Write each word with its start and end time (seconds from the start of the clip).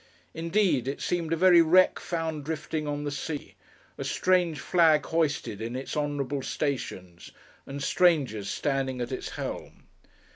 Indeed, 0.33 0.87
it 0.87 0.99
seemed 0.99 1.31
a 1.31 1.35
very 1.35 1.61
wreck 1.61 1.99
found 1.99 2.43
drifting 2.43 2.87
on 2.87 3.03
the 3.03 3.11
sea; 3.11 3.53
a 3.99 4.03
strange 4.03 4.59
flag 4.59 5.05
hoisted 5.05 5.61
in 5.61 5.75
its 5.75 5.95
honourable 5.95 6.41
stations, 6.41 7.29
and 7.67 7.83
strangers 7.83 8.49
standing 8.49 8.99
at 8.99 9.11
its 9.11 9.29
helm. 9.37 9.83